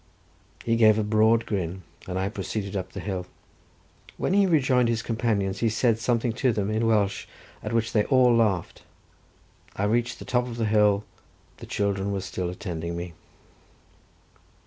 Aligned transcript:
He 0.65 0.77
gave 0.77 0.97
a 0.97 1.03
broad 1.03 1.45
grin, 1.45 1.83
and 2.07 2.17
I 2.17 2.27
proceeded 2.27 2.75
up 2.75 2.91
the 2.93 2.99
hill. 2.99 3.27
When 4.17 4.33
he 4.33 4.47
rejoined 4.47 4.89
his 4.89 5.03
companions 5.03 5.59
he 5.59 5.69
said 5.69 5.99
something 5.99 6.33
to 6.41 6.51
them 6.51 6.71
in 6.71 6.87
Welsh, 6.87 7.27
at 7.61 7.71
which 7.71 7.93
they 7.93 8.05
all 8.05 8.35
laughed. 8.35 8.81
I 9.75 9.83
reached 9.83 10.17
the 10.17 10.25
top 10.25 10.47
of 10.47 10.57
the 10.57 10.65
hill, 10.65 11.03
the 11.57 11.67
children 11.67 12.19
still 12.21 12.49
attending 12.49 12.97
me. 12.97 13.13